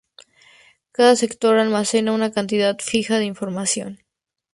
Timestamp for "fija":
2.79-3.19